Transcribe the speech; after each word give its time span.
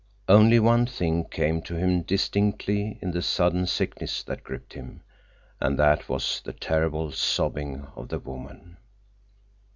Only 0.27 0.59
one 0.59 0.87
thing 0.87 1.25
came 1.25 1.61
to 1.61 1.75
him 1.75 2.01
distinctly 2.01 2.97
in 3.03 3.11
the 3.11 3.21
sudden 3.21 3.67
sickness 3.67 4.23
that 4.23 4.43
gripped 4.43 4.73
him, 4.73 5.03
and 5.59 5.77
that 5.77 6.09
was 6.09 6.41
the 6.43 6.53
terrible 6.53 7.11
sobbing 7.11 7.85
of 7.95 8.07
the 8.09 8.17
woman. 8.17 8.77